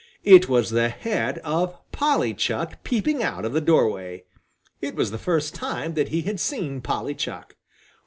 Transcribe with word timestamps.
It 0.23 0.49
was 0.49 0.71
the 0.71 0.89
head 0.89 1.37
of 1.43 1.77
Polly 1.91 2.33
Chuck 2.33 2.83
peeping 2.83 3.21
out 3.21 3.45
of 3.45 3.53
the 3.53 3.61
doorway. 3.61 4.23
It 4.81 4.95
was 4.95 5.11
the 5.11 5.19
first 5.19 5.53
time 5.53 5.93
that 5.93 6.09
he 6.09 6.21
had 6.23 6.39
seen 6.39 6.81
Polly 6.81 7.13
Chuck. 7.13 7.55